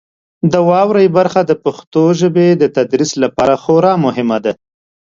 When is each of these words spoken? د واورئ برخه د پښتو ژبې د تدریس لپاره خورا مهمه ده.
د 0.51 0.53
واورئ 0.69 1.07
برخه 1.17 1.41
د 1.45 1.51
پښتو 1.63 2.03
ژبې 2.19 2.47
د 2.61 2.63
تدریس 2.75 3.11
لپاره 3.23 3.53
خورا 3.63 3.93
مهمه 4.05 4.37
ده. 4.45 4.53